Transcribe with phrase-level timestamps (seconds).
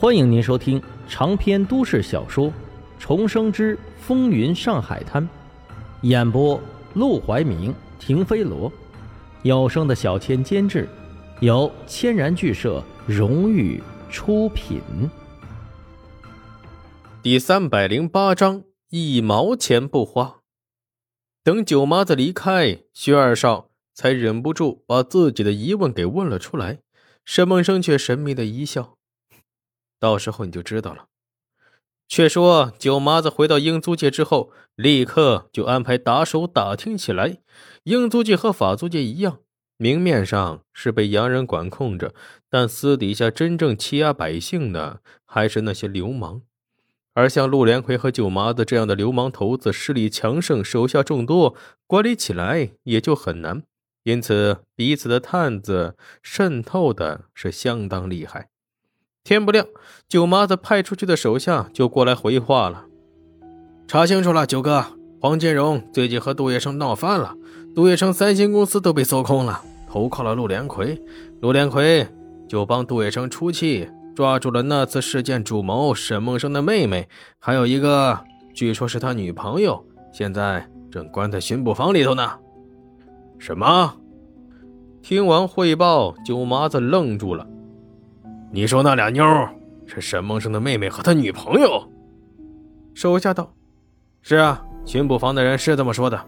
[0.00, 2.46] 欢迎您收听长篇都市小说
[2.98, 5.22] 《重生之风云上海滩》，
[6.00, 6.58] 演播：
[6.94, 8.72] 陆怀明、停飞罗，
[9.42, 10.88] 有声的小千监制，
[11.40, 14.80] 由千然剧社荣誉出品。
[17.22, 20.38] 第三百零八章，一毛钱不花。
[21.44, 26.78] 等九麻子离开，薛二少才忍不住把自己的疑问给问了出来。
[27.26, 28.96] 沈梦生却神秘的一笑。
[30.00, 31.06] 到时候你就知道了。
[32.08, 37.38] 却说九麻子回到英租界之后，立刻就安排打手打听起来。
[37.84, 39.38] 英租界和法租界一样，
[39.76, 42.12] 明面上是被洋人管控着，
[42.48, 46.42] 但私底下真正欺压百姓的还是那些流氓。
[47.12, 51.54] 而像陆连魁和九麻子这样的流氓头子，势力强盛，手下众多，
[51.86, 53.62] 管理起来也就很难。
[54.02, 58.48] 因此，彼此的探子渗透的是相当厉害。
[59.22, 59.66] 天不亮，
[60.08, 62.86] 九麻子派出去的手下就过来回话了
[63.86, 64.84] ：“查清楚了，九哥，
[65.20, 67.34] 黄金荣最近和杜月笙闹翻了，
[67.74, 71.00] 杜月笙三星公司都被搜空了，投靠了陆连魁，
[71.40, 72.08] 陆连魁
[72.48, 77.06] 就帮杜月笙出气，抓住了那次事件主谋沈梦生的妹妹，
[77.38, 78.18] 还有一个
[78.54, 82.32] 据说是他女朋友，现在正关在巡捕房里头呢。”
[83.38, 83.94] 什么？
[85.02, 87.46] 听完汇报，九麻子愣住了。
[88.52, 89.24] 你说那俩妞
[89.86, 91.88] 是沈梦生的妹妹和他女朋友？
[92.94, 93.52] 手下道
[94.22, 96.20] ：“是啊，巡捕房的人是这么说的。”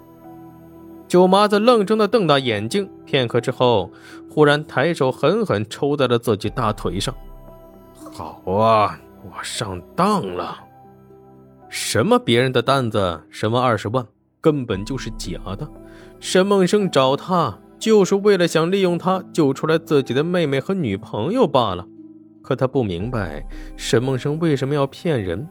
[1.09, 3.91] 九麻子愣怔的瞪大眼睛，片刻之后，
[4.31, 7.12] 忽然抬手狠狠抽在了自己大腿上。
[8.12, 10.57] 好啊，我上当了！
[11.69, 14.07] 什么别人的单子，什么二十万，
[14.41, 15.69] 根本就是假的。
[16.20, 21.84] 沈梦生找他，就是为了想利用他救出来自己的妹妹和女朋友罢了。
[22.43, 25.48] 可他不明白沈梦生为什么要骗人，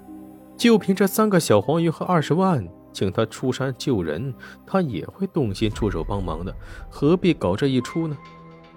[0.58, 4.34] 就凭这三个小黄鱼和二十万，请他出山救人，
[4.68, 6.54] 他也会动心出手帮忙的，
[6.90, 8.18] 何必搞这一出呢？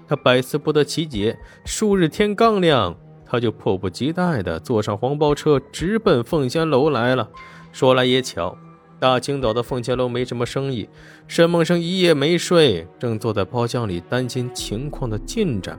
[0.07, 1.39] 他百思不得其解。
[1.65, 7.29] 数日天刚亮，他就迫不及待地坐上黄包车，直奔凤仙楼来了。
[7.73, 8.57] 说来也巧，
[9.01, 10.89] 大青岛的凤仙楼没什么生意，
[11.27, 15.79] 沈梦生一夜没睡，正坐在包厢里担心情况的进展。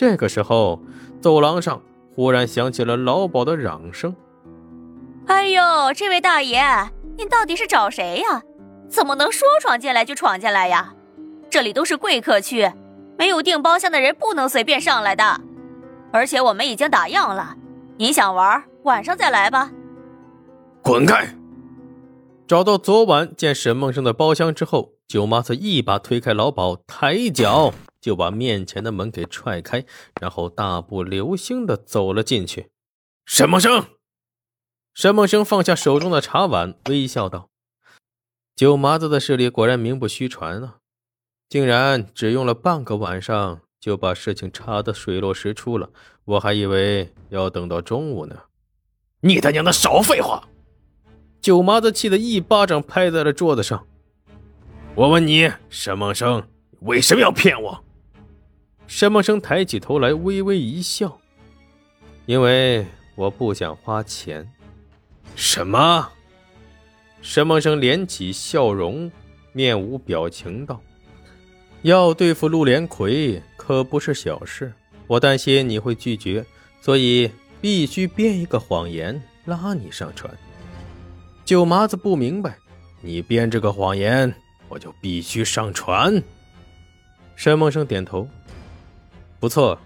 [0.00, 0.80] 这个时候，
[1.20, 1.82] 走廊上
[2.14, 4.16] 忽然响起了老鸨的嚷声
[5.28, 5.62] ：“哎呦，
[5.94, 6.62] 这位大爷，
[7.18, 8.40] 您到底是找谁呀？
[8.88, 10.94] 怎么能说闯进来就闯进来呀？
[11.50, 12.72] 这里都是贵客区，
[13.18, 15.38] 没有订包厢的人不能随便上来的。
[16.10, 17.54] 而且我们已经打烊了，
[17.98, 19.70] 你想玩，晚上再来吧。”
[20.80, 21.28] 滚开！
[22.48, 27.74] 找到昨晚见沈梦生的包厢之后，九妈子一把推开老鸨，抬脚。
[28.00, 29.84] 就把面前的门给踹开，
[30.20, 32.70] 然后大步流星的走了进去。
[33.26, 33.86] 沈梦生，
[34.94, 37.50] 沈梦生放下手中的茶碗，微笑道
[38.56, 40.78] ：“九麻子的势力果然名不虚传啊！
[41.48, 45.90] 竟然只用了半个晚上就把事情查得水落石出了，
[46.24, 48.36] 我还以为要等到中午呢。”
[49.22, 50.48] 你他娘的少废话！
[51.40, 53.86] 九麻子气得一巴掌拍在了桌子上。
[54.94, 56.48] 我问你，沈梦生
[56.80, 57.84] 为什么要骗我？
[58.90, 61.16] 沈梦生抬起头来，微微一笑，
[62.26, 62.84] 因为
[63.14, 64.44] 我不想花钱。
[65.36, 66.08] 什么？
[67.22, 69.08] 沈梦生敛起笑容，
[69.52, 70.82] 面无表情道
[71.82, 74.72] ：“要对付陆连魁可不是小事，
[75.06, 76.44] 我担心你会拒绝，
[76.80, 77.30] 所以
[77.60, 80.36] 必须编一个谎言拉你上船。”
[81.46, 82.58] 九麻子不明白，
[83.00, 84.34] 你编这个谎言，
[84.68, 86.20] 我就必须上船。
[87.36, 88.28] 沈梦生点头。
[89.40, 89.78] 不错，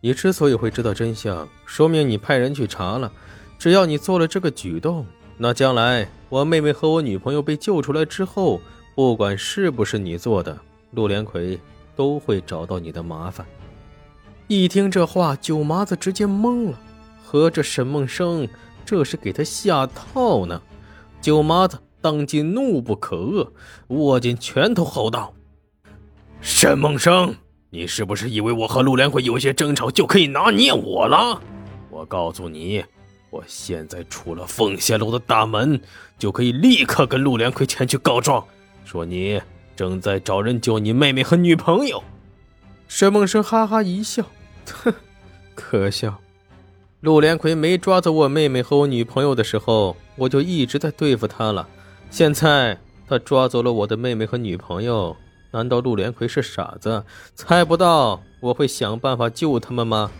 [0.00, 3.12] 你之所以会知道真相，说明你派人去查了。
[3.58, 5.06] 只要你做了这个举动，
[5.36, 8.62] 那将来我妹妹和我女朋友被救出来之后，
[8.94, 10.58] 不管是不是你做的，
[10.92, 11.60] 陆连魁
[11.94, 13.46] 都会找到你的麻烦。
[14.48, 16.80] 一听这话，九麻子直接懵了，
[17.22, 18.48] 合着沈梦生
[18.86, 20.62] 这是给他下套呢？
[21.20, 23.48] 九麻子当即怒不可遏，
[23.88, 25.34] 握紧拳头吼道
[26.40, 27.34] ：“沈梦生！”
[27.74, 31.42] 你是不是以为我和陆连魁有些争吵就可以拿捏我了？
[31.90, 32.84] 我告诉你，
[33.30, 35.80] 我现在出了凤仙楼的大门，
[36.16, 38.46] 就可以立刻跟陆连魁前去告状，
[38.84, 39.42] 说你
[39.74, 42.00] 正在找人救你妹妹和女朋友。
[42.86, 44.24] 沈梦生哈哈一笑，
[44.72, 44.94] 哼，
[45.56, 46.16] 可笑。
[47.00, 51.68] 陆连魁没抓走我妹妹和我女朋友的时候，我就一直在对付他了。
[52.08, 52.78] 现在
[53.08, 55.16] 他抓走了我的妹妹和女朋友。
[55.54, 57.04] 难道陆连魁是傻子，
[57.36, 60.10] 猜不到我会想办法救他们吗？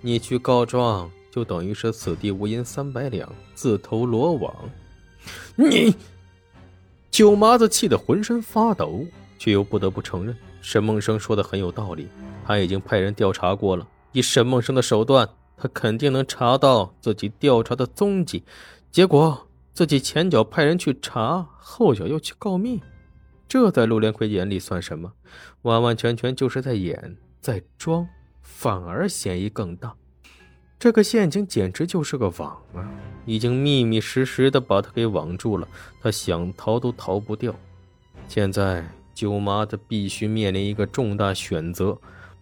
[0.00, 4.54] 你去告状就等于是此地无银三百两，自投罗网。
[5.56, 5.96] 你，
[7.10, 9.04] 九麻子气得浑身发抖，
[9.36, 12.06] 却又不得不承认，沈梦生说的很有道理。
[12.46, 18.44] 他已经派人调查过了，以沈梦生的手段，他肯定能查到自己调查的踪迹。
[18.92, 22.80] 结果自己前脚派人去查，后脚又去告密，
[23.54, 25.12] 这在陆连魁眼里算什么？
[25.62, 28.08] 完完全全就是在演，在装，
[28.42, 29.94] 反而嫌疑更大。
[30.76, 32.90] 这个陷阱简直就是个网啊！
[33.24, 35.68] 已经密密实实的把他给网住了，
[36.02, 37.54] 他想逃都逃不掉。
[38.26, 38.84] 现在
[39.14, 41.96] 舅妈的必须面临一个重大选择：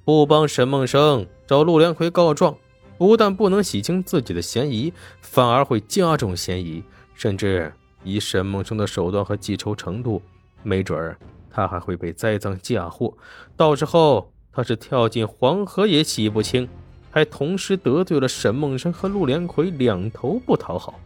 [0.06, 2.56] 不帮沈梦生找陆连魁告状，
[2.96, 6.82] 不但不能洗清自己的嫌疑，反而会加重嫌疑，
[7.14, 7.70] 甚至
[8.02, 10.22] 以沈梦生的手段和记仇程度，
[10.62, 11.16] 没准儿。
[11.54, 13.12] 他还会被栽赃嫁祸，
[13.58, 16.66] 到时候他是跳进黄河也洗不清，
[17.10, 20.98] 还同时得罪了沈梦生和陆连魁，两头不讨好。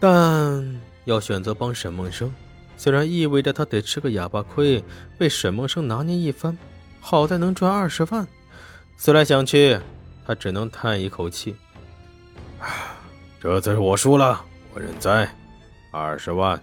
[0.00, 2.32] 但要选择帮沈梦生，
[2.78, 4.82] 虽然意味着他得吃个哑巴亏，
[5.18, 6.56] 被沈梦生拿捏一番，
[7.00, 8.26] 好在能赚二十万。
[8.96, 9.78] 思来想去，
[10.26, 11.54] 他只能叹一口气
[13.38, 14.42] ：“这次我输了，
[14.72, 15.30] 我认栽。
[15.90, 16.58] 二十万，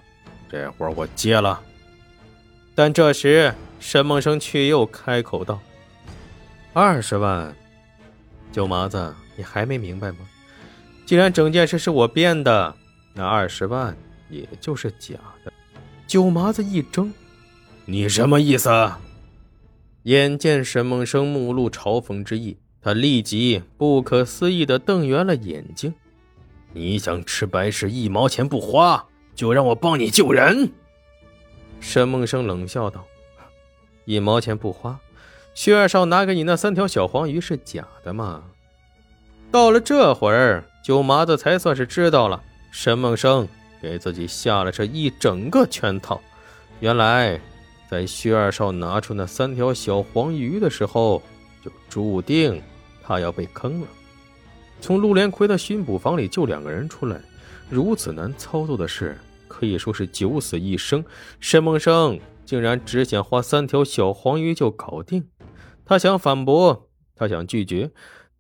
[0.50, 1.62] 这活我接了。”
[2.74, 5.60] 但这时，沈梦生却又开口道
[6.74, 7.56] ：“二十万，
[8.52, 10.20] 九麻子，你还没明白吗？
[11.06, 12.76] 既然整件事是我编的，
[13.14, 13.96] 那二十万
[14.30, 15.52] 也就是假的。”
[16.08, 17.12] 九麻子一怔
[17.86, 18.70] ：“你什么意思？”
[20.04, 25.94] 眼见沈梦生目露嘲讽之意，他立即不可思议的瞪圆了眼睛
[26.74, 30.72] ：“你想吃白食，一毛钱不花，就让我帮你救人？”
[31.82, 33.06] 沈梦生冷笑道
[34.06, 34.98] ：“一毛钱不花，
[35.54, 38.44] 薛二少拿给你那三条小黄鱼是假的吗？”
[39.52, 42.42] 到了这会儿，九麻子才算是知道了，
[42.72, 43.46] 沈梦生
[43.82, 46.22] 给自己下了这一整个圈套。
[46.80, 47.38] 原来，
[47.90, 51.22] 在薛二少拿出那三条小黄鱼的时候，
[51.66, 52.62] 就注定
[53.04, 53.88] 他要被坑了。
[54.80, 57.20] 从陆连魁的巡捕房里救两个人出来，
[57.70, 59.18] 如此难操作的事。
[59.52, 61.04] 可以说是九死一生。
[61.42, 65.28] 沈梦生竟然只想花三条小黄鱼就搞定。
[65.84, 67.92] 他想反驳，他想拒绝，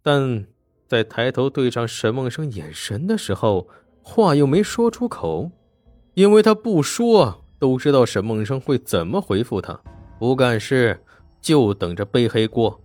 [0.01, 0.47] 但
[0.87, 3.67] 在抬头对上沈梦生眼神的时候，
[4.01, 5.51] 话又没说出口，
[6.13, 9.77] 因为他不说都知道沈梦生会怎么回复他。
[10.17, 11.03] 不干事
[11.41, 12.81] 就等着背黑锅。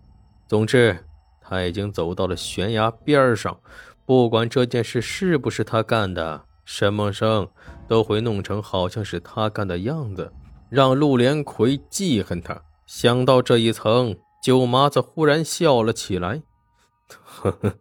[0.49, 0.99] 总之，
[1.41, 3.61] 他已经走到了悬崖边上，
[4.05, 6.45] 不管这件事是不是他干的。
[6.67, 7.49] 沈梦生
[7.89, 10.31] 都会弄成好像是他干的样子，
[10.69, 12.61] 让陆连魁记恨他。
[12.87, 16.43] 想到这一层，九麻子忽然笑了起来，
[17.25, 17.75] 呵呵，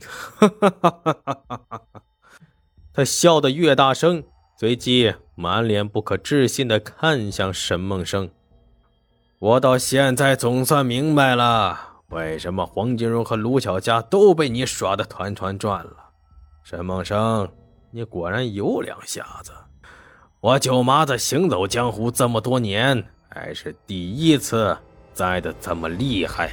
[0.00, 1.80] 哈哈哈哈哈哈！
[2.94, 4.24] 他笑得越大声，
[4.58, 8.30] 随即满脸不可置信的看向沈梦生。
[9.38, 16.10] 我到现在总算明白了，为什么黄金荣和卢小佳都被你耍得团团转了，
[16.62, 17.46] 沈梦生。
[17.94, 19.52] 你果然有两下子，
[20.40, 24.74] 我九麻子行走江湖这么多年，还是第一次
[25.12, 26.52] 栽得这么厉害。